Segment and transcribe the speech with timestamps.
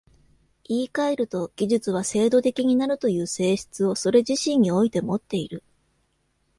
[0.63, 5.63] 言い換えると、技術は制度的になるという性質をそれ自身においてもっている。